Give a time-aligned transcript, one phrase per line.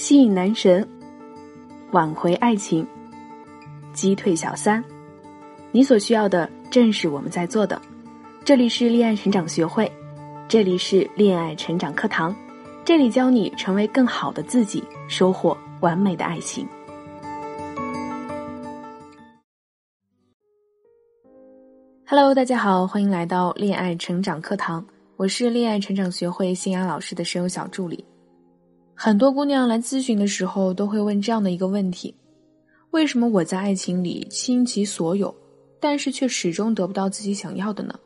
[0.00, 0.88] 吸引男神，
[1.90, 2.86] 挽回爱情，
[3.92, 4.82] 击退小三，
[5.72, 7.78] 你所需要的正是我们在做的。
[8.42, 9.92] 这里是恋爱成长学会，
[10.48, 12.34] 这里是恋爱成长课堂，
[12.82, 16.66] 这里教你成为更好的自己，收获完美的爱情。
[22.06, 24.82] Hello，大家好，欢迎来到恋爱成长课堂，
[25.18, 28.02] 我是恋爱成长学会新雅老师的声优小助理。
[29.02, 32.14] 很多姑娘来咨询的时候，都会问这样的一个问题：
[32.90, 35.34] 为什么我在爱情里倾其所有，
[35.80, 37.98] 但是却始终得不到自己想要的呢？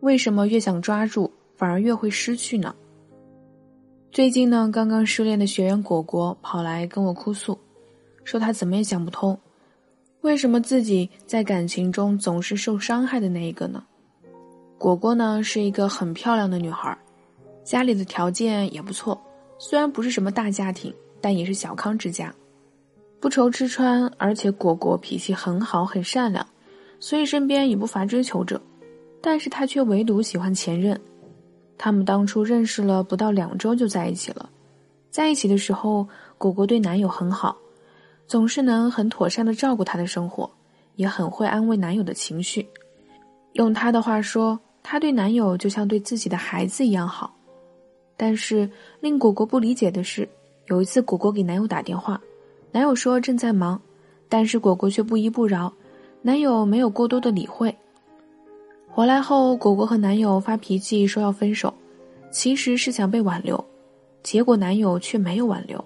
[0.00, 2.74] 为什么越想抓住，反而越会失去呢？
[4.10, 7.58] 最近呢，刚刚失恋的学员果果跑来跟我哭诉，
[8.24, 9.38] 说她怎么也想不通，
[10.22, 13.84] 为什么自己在感情中总是受伤害的那一个呢？
[14.78, 16.96] 果果呢是一个很漂亮的女孩，
[17.62, 19.20] 家里的条件也不错。
[19.58, 22.34] 虽然不是什么大家庭，但也是小康之家，
[23.20, 26.46] 不愁吃穿，而且果果脾气很好，很善良，
[27.00, 28.60] 所以身边也不乏追求者，
[29.20, 31.00] 但是他却唯独喜欢前任。
[31.78, 34.48] 他们当初认识了不到两周就在一起了，
[35.10, 36.06] 在一起的时候，
[36.38, 37.56] 果果对男友很好，
[38.26, 40.50] 总是能很妥善的照顾他的生活，
[40.94, 42.66] 也很会安慰男友的情绪。
[43.52, 47.35] 用他的话说，他对男友就像对自己的孩子一样好。
[48.16, 48.68] 但是
[49.00, 50.28] 令果果不理解的是，
[50.66, 52.20] 有一次果果给男友打电话，
[52.72, 53.80] 男友说正在忙，
[54.28, 55.72] 但是果果却不依不饶，
[56.22, 57.74] 男友没有过多的理会。
[58.88, 61.72] 回来后，果果和男友发脾气说要分手，
[62.30, 63.62] 其实是想被挽留，
[64.22, 65.84] 结果男友却没有挽留，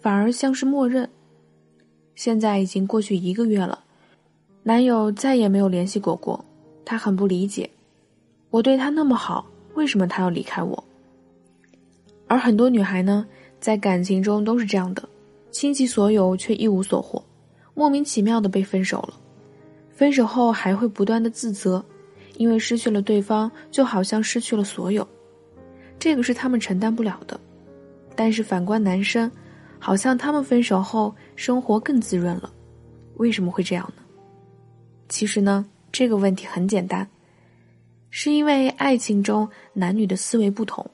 [0.00, 1.08] 反而像是默认。
[2.16, 3.84] 现在已经过去一个月了，
[4.64, 6.44] 男友再也没有联系果果，
[6.84, 7.70] 他很不理解，
[8.50, 10.84] 我对他那么好，为什么他要离开我？
[12.26, 13.26] 而很多女孩呢，
[13.60, 15.06] 在感情中都是这样的，
[15.50, 17.22] 倾其所有却一无所获，
[17.74, 19.14] 莫名其妙的被分手了。
[19.90, 21.84] 分手后还会不断的自责，
[22.38, 25.06] 因为失去了对方，就好像失去了所有，
[25.98, 27.38] 这个是他们承担不了的。
[28.16, 29.30] 但是反观男生，
[29.78, 32.52] 好像他们分手后生活更滋润了，
[33.16, 34.02] 为什么会这样呢？
[35.08, 37.06] 其实呢，这个问题很简单，
[38.10, 40.90] 是因为爱情中男女的思维不同。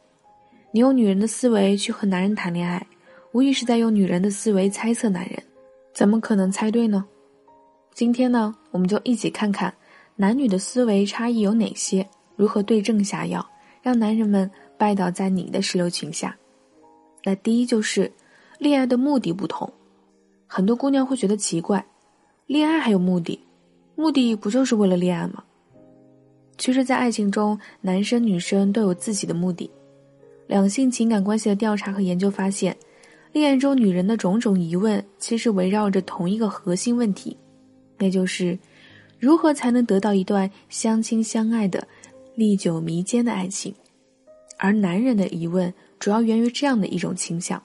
[0.78, 2.86] 你用女人的思维去和男人谈恋爱，
[3.32, 5.36] 无疑是在用女人的思维猜测男人，
[5.92, 7.04] 怎么可能猜对呢？
[7.92, 9.74] 今天呢，我们就一起看看
[10.14, 13.44] 男女的思维差异有哪些，如何对症下药，
[13.82, 16.36] 让男人们拜倒在你的石榴裙下。
[17.24, 18.12] 那第一就是
[18.60, 19.68] 恋爱的目的不同，
[20.46, 21.84] 很多姑娘会觉得奇怪，
[22.46, 23.44] 恋爱还有目的，
[23.96, 25.42] 目的不就是为了恋爱吗？
[26.56, 29.68] 其实，在爱情中，男生女生都有自己的目的。
[30.48, 32.74] 两性情感关系的调查和研究发现，
[33.32, 37.36] 恋爱中女人的种种疑问其实围绕着同一个核心问题，
[37.98, 38.58] 那就是
[39.20, 41.86] 如何才能得到一段相亲相爱的、
[42.34, 43.74] 历久弥坚的爱情。
[44.56, 47.62] 而男人的疑问主要源于这样的一种倾向：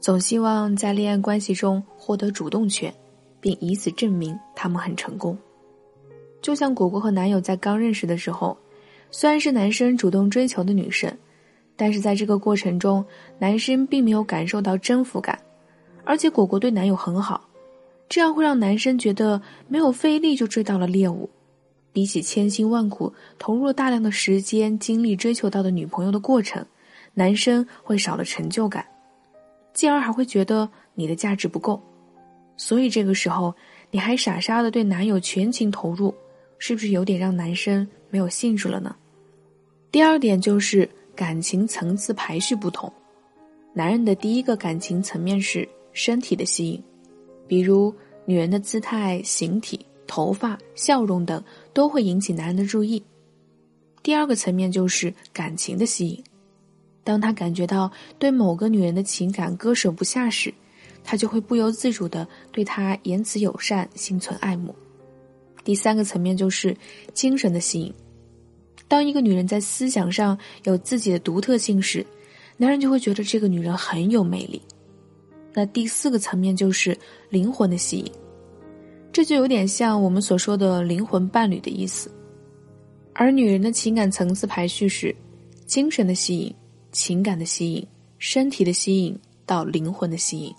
[0.00, 2.92] 总希望在恋爱关系中获得主动权，
[3.38, 5.36] 并以此证明他们很成功。
[6.40, 8.56] 就像果果和男友在刚认识的时候，
[9.10, 11.14] 虽然是男生主动追求的女生。
[11.74, 13.04] 但是在这个过程中，
[13.38, 15.38] 男生并没有感受到征服感，
[16.04, 17.48] 而且果果对男友很好，
[18.08, 21.28] 这样会让男生觉得没有费力就追到了猎物，
[21.92, 26.64] 比起千辛万苦投入了大量的时间精力追求到的女朋友的过程，
[27.14, 28.86] 男生会少了成就感，
[29.72, 31.82] 进而还会觉得你的价值不够，
[32.56, 33.52] 所以这个时候
[33.90, 36.14] 你还傻傻的对男友全情投入，
[36.58, 38.94] 是不是有点让男生没有兴致了呢？
[39.90, 40.88] 第二点就是。
[41.14, 42.92] 感情层次排序不同，
[43.72, 46.82] 男人的第一个感情层面是身体的吸引，
[47.46, 53.02] 比如女人的姿态、形体、头发、笑容等都会引起男人的注意。
[54.02, 56.24] 第二个层面就是感情的吸引，
[57.04, 60.52] 当他感觉到对某个女人的情感割舍不下时，
[61.04, 64.74] 他就会不由自主的对她言辞友善、心存爱慕。
[65.64, 66.76] 第三个层面就是
[67.12, 67.92] 精神的吸引。
[68.92, 72.04] 当一个女人在思想上有自己的独特性时，
[72.58, 74.60] 男人就会觉得这个女人很有魅力。
[75.54, 76.94] 那第四个层面就是
[77.30, 78.12] 灵魂的吸引，
[79.10, 82.12] 这就有点像我们所说的灵魂伴侣的意思。
[83.14, 85.16] 而女人的情感层次排序是：
[85.64, 86.54] 精神的吸引、
[86.90, 87.86] 情感的吸引、
[88.18, 90.54] 身体的吸引到灵魂的吸引。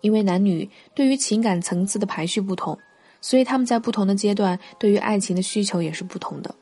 [0.00, 2.76] 因为男女对于情感层次的排序不同，
[3.20, 6.52] 所以他们在不同的阶段对于爱情的需求也是不同的。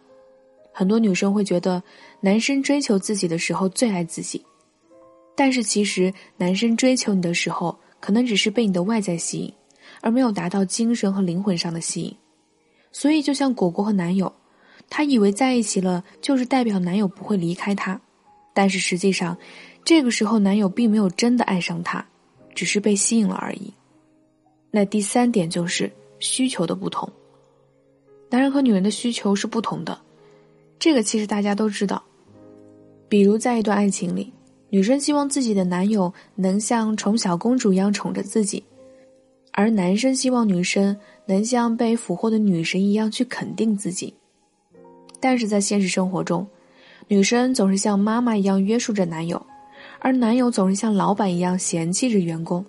[0.78, 1.82] 很多女生会觉得，
[2.20, 4.40] 男生追求自己的时候最爱自己，
[5.34, 9.52] 但是其实男生追求你的时候，可能只是被你的外在吸引，
[10.00, 12.16] 而没有达到精神和灵魂上的吸引。
[12.92, 14.32] 所以就像果果和男友，
[14.88, 18.00] 他以为在一起了就是代表男友不会离开他，
[18.54, 19.36] 但是实际上，
[19.84, 22.06] 这个时候男友并没有真的爱上他，
[22.54, 23.74] 只是被吸引了而已。
[24.70, 25.90] 那第三点就是
[26.20, 27.10] 需求的不同。
[28.30, 30.00] 男人和女人的需求是不同的，
[30.78, 32.02] 这个其实大家都知道。
[33.08, 34.32] 比如在一段爱情里，
[34.70, 38.62] 女生希望自己的男友能像宠小公主一样宠着自己，
[39.52, 44.12] 而男生希望女生能像被俘获的女神一样去肯定自己。
[45.20, 46.46] 但是在现实生活中，
[47.08, 49.44] 女生总是像妈妈一样约束着男友，
[49.98, 52.64] 而男友总是像老板一样嫌弃着员工。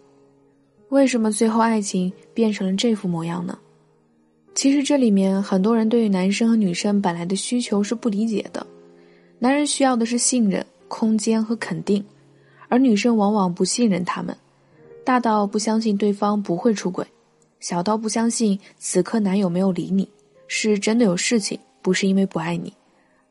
[0.88, 3.59] 为什么最后爱情变成了这副模样呢？
[4.55, 8.65] 其实这里面很多人对于男生和女生本来的需求是不理解的。
[9.37, 12.03] 男人需要的是信任、空间和肯定，
[12.67, 14.35] 而女生往往不信任他们，
[15.05, 17.07] 大到不相信对方不会出轨，
[17.61, 20.09] 小到不相信此刻男友没有理你，
[20.47, 22.73] 是真的有事情，不是因为不爱你，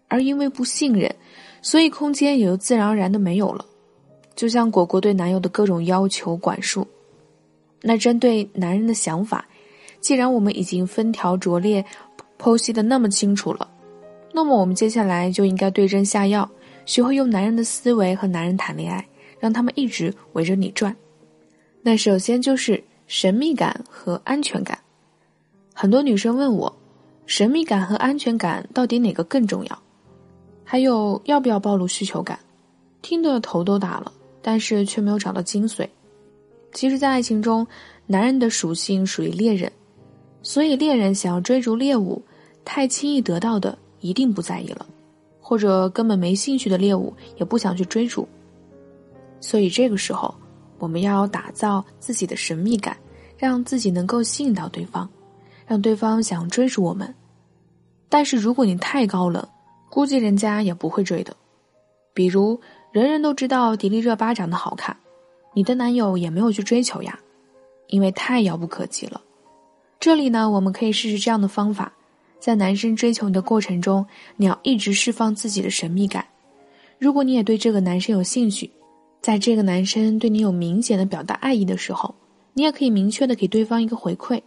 [0.07, 1.15] 而因为不信任，
[1.61, 3.67] 所以空间也就自然而然的没有了。
[4.35, 6.87] 就像果果对男友的各种要求管束，
[7.83, 9.45] 那针对男人的想法。
[10.01, 11.85] 既然我们已经分条拙列
[12.39, 13.69] 剖析的那么清楚了，
[14.33, 16.49] 那么我们接下来就应该对症下药，
[16.87, 19.07] 学会用男人的思维和男人谈恋爱，
[19.41, 20.95] 让他们一直围着你转。
[21.83, 24.79] 那首先就是神秘感和安全感。
[25.75, 26.75] 很多女生问我，
[27.27, 29.79] 神秘感和安全感到底哪个更重要？
[30.65, 32.39] 还有要不要暴露需求感？
[33.01, 34.13] 听得头都大了，
[34.43, 35.89] 但是却没有找到精髓。
[36.73, 37.67] 其实，在爱情中，
[38.07, 39.73] 男人的属性属于猎人。
[40.43, 42.23] 所以，猎人想要追逐猎物，
[42.65, 44.87] 太轻易得到的一定不在意了，
[45.41, 48.27] 或者根本没兴趣的猎物也不想去追逐。
[49.41, 50.35] 所以，这个时候
[50.79, 52.97] 我们要打造自己的神秘感，
[53.37, 55.09] 让自己能够吸引到对方，
[55.67, 57.15] 让对方想追逐我们。
[58.09, 59.47] 但是，如果你太高冷，
[59.91, 61.37] 估计人家也不会追的。
[62.15, 64.97] 比如，人人都知道迪丽热巴长得好看，
[65.53, 67.19] 你的男友也没有去追求呀，
[67.89, 69.21] 因为太遥不可及了。
[70.01, 71.93] 这里呢，我们可以试试这样的方法，
[72.39, 74.07] 在男生追求你的过程中，
[74.37, 76.25] 你要一直释放自己的神秘感。
[77.01, 78.71] 如果你也对这个男生有兴趣，
[79.21, 82.15] 在这个男生对你有明显的表达爱意的时候，
[82.55, 84.41] 你也可以明确的给对方一个回馈，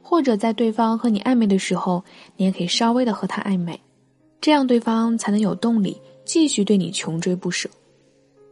[0.00, 2.04] 或者在对方和你暧昧的时候，
[2.36, 3.80] 你也可以稍微的和他暧昧，
[4.40, 7.68] 这样对方才能有动力继续对你穷追不舍。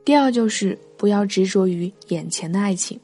[0.05, 2.99] 第二就是不要执着于眼前的爱情。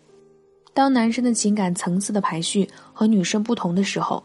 [0.74, 4.22] 当男生的情感层次的排序和女生不同的时候，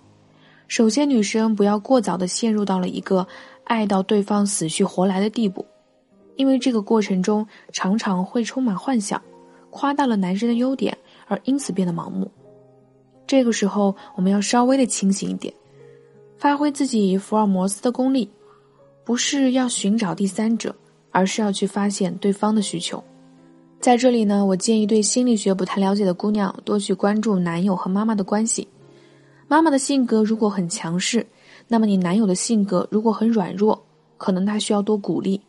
[0.68, 3.26] 首先女生不要过早的陷入到了一个
[3.64, 5.66] 爱到对方死去活来的地步，
[6.36, 9.22] 因为这个过程中常常会充满幻想，
[9.70, 10.98] 夸大了男生的优点，
[11.28, 12.30] 而因此变得盲目。
[13.26, 15.54] 这个时候我们要稍微的清醒一点，
[16.38, 18.30] 发挥自己福尔摩斯的功力，
[19.04, 20.76] 不是要寻找第三者，
[21.12, 23.04] 而是要去发现对方的需求。
[23.84, 28.66] 在这里呢，我建议对心理学不太了解的姑娘多去关注男友和妈妈的关系。
[29.46, 31.28] 妈妈的性格如果很强势，
[31.68, 33.78] 那么你男友的性格如果很软弱，
[34.18, 35.42] 可能他需要多鼓励。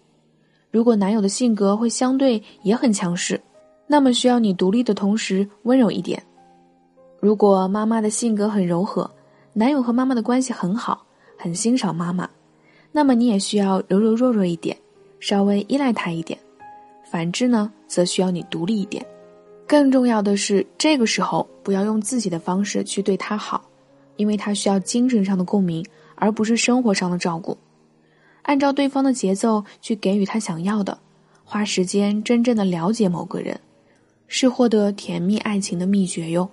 [0.73, 3.41] 如果男友的性格会相对也很强势，
[3.87, 6.21] 那么需要你独立的同时温柔一点。
[7.21, 9.09] 如果妈妈的性格很柔和，
[9.53, 11.07] 男友和妈妈的关系很好，
[11.39, 12.29] 很欣赏妈妈，
[12.91, 14.77] 那么你也需要柔柔弱弱一点，
[15.21, 16.37] 稍微依赖他一点。
[17.15, 19.07] 反之呢，则需要你独立一点。
[19.69, 23.65] 更重要的是，这个时候不要用自己的方式去对他好，
[24.17, 27.57] 因为他需要精神上的共鸣，而不是生活上的照顾。
[28.43, 30.99] 按照对方的节奏去给予他想要的，
[31.45, 33.61] 花时间真正的了解某个人，
[34.27, 36.51] 是获得甜蜜爱情的秘诀哟。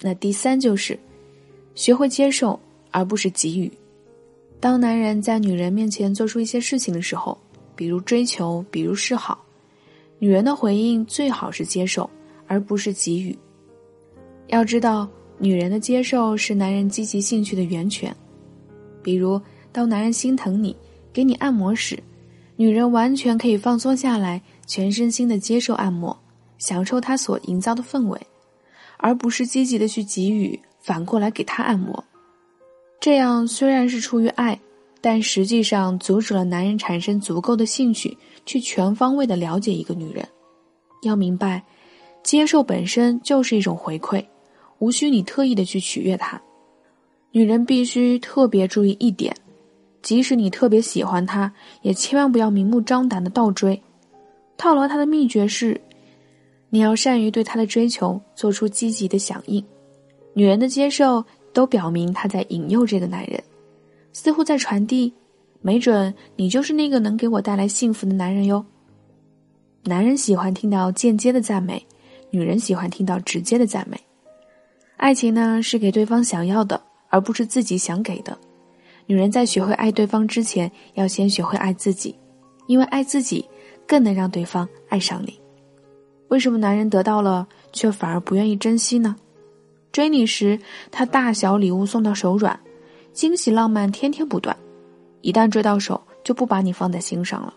[0.00, 0.98] 那第三就是，
[1.76, 2.58] 学会接受
[2.90, 3.70] 而不是给予。
[4.58, 7.38] 当男人在女人面前做出一些事情的时候，
[7.76, 9.40] 比如追求，比如示好。
[10.20, 12.08] 女人的回应最好是接受，
[12.46, 13.36] 而不是给予。
[14.48, 15.08] 要知道，
[15.38, 18.14] 女人的接受是男人积极兴趣的源泉。
[19.02, 19.40] 比如，
[19.72, 20.76] 当男人心疼你，
[21.10, 21.98] 给你按摩时，
[22.56, 26.14] 女人完全可以放松下来，全身心的接受按摩，
[26.58, 28.20] 享受他所营造的氛围，
[28.98, 32.04] 而不是积极的去给予，反过来给他按摩。
[33.00, 34.60] 这样虽然是出于爱。
[35.00, 40.26] 但实际上阻止了男人产生足够的兴趣去全方位的了解一个女人。
[41.02, 41.62] 要明白，
[42.22, 44.24] 接受本身就是一种回馈，
[44.78, 46.40] 无需你特意的去取悦她。
[47.32, 49.34] 女人必须特别注意一点，
[50.02, 51.50] 即使你特别喜欢她，
[51.82, 53.80] 也千万不要明目张胆的倒追。
[54.58, 55.80] 套牢他的秘诀是，
[56.68, 59.64] 你要善于对他的追求做出积极的响应。
[60.34, 63.42] 女人的接受都表明她在引诱这个男人，
[64.12, 65.12] 似乎在传递，
[65.62, 68.64] 没准你就是那个能给我带来幸福的男人哟。
[69.84, 71.86] 男人喜欢听到间接的赞美，
[72.30, 73.98] 女人喜欢听到直接的赞美。
[74.96, 78.36] 爱情呢，是给对方想要的，而不是自己想给的。
[79.06, 82.14] 女人在学会爱对方之前，要先学会爱自己，
[82.66, 83.44] 因为爱自己
[83.86, 85.40] 更能让对方爱上你。
[86.28, 89.16] 为什么男人得到了却反而不愿意珍惜呢？
[89.90, 90.60] 追你时，
[90.92, 92.60] 他大小礼物送到手软，
[93.12, 94.54] 惊喜浪漫天天不断；
[95.20, 97.54] 一旦追到手，就不把你放在心上了。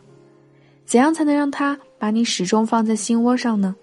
[0.85, 3.75] 怎样才能让他把你始终放在心窝上呢？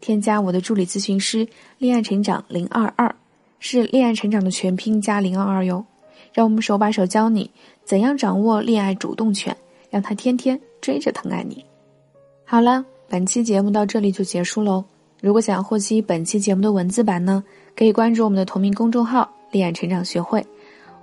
[0.00, 3.14] 添加我的助理咨询师“恋爱成长零二二”，
[3.58, 5.84] 是恋爱成长的全拼加零二二哟。
[6.32, 7.50] 让我们手把手教你
[7.84, 9.56] 怎样掌握恋爱主动权，
[9.88, 11.64] 让他天天追着疼爱你。
[12.44, 14.84] 好了，本期节目到这里就结束喽。
[15.22, 17.42] 如果想要获悉本期节目的文字版呢？
[17.74, 20.44] 可以关注我们的同名公众号“恋爱成长学会”，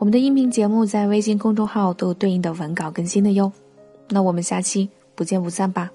[0.02, 3.54] 我们的音频节目在微信公众号都有对应的文稿更新的哟。
[4.10, 5.92] 那我们下期不见不散吧。